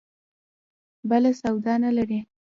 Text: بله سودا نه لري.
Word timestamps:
بله 1.09 1.29
سودا 1.41 1.73
نه 1.83 1.89
لري. 1.97 2.19